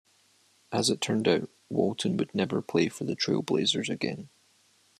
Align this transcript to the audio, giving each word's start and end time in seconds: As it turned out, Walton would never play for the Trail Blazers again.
As 0.71 0.89
it 0.89 0.99
turned 0.99 1.27
out, 1.27 1.47
Walton 1.69 2.17
would 2.17 2.33
never 2.33 2.63
play 2.63 2.89
for 2.89 3.03
the 3.03 3.13
Trail 3.13 3.43
Blazers 3.43 3.87
again. 3.87 4.29